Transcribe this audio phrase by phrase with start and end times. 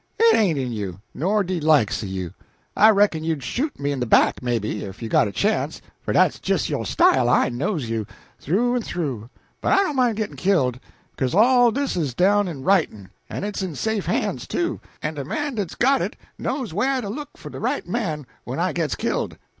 [0.17, 2.33] It ain't in you, nor de likes of you.
[2.75, 6.11] I reckon you'd shoot me in de back, maybe, if you got a chance, for
[6.11, 8.07] dat's jist yo' style I knows you,
[8.39, 9.29] throo en throo
[9.61, 10.79] but I don't mind gitt'n killed,
[11.15, 15.23] beca'se all dis is down in writin' en it's in safe hands, too, en de
[15.23, 18.95] man dat's got it knows whah to look for de right man when I gits
[18.95, 19.37] killed.